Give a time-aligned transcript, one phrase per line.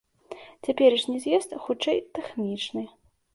[0.67, 2.83] Цяперашні з'езд хутчэй тэхнічны.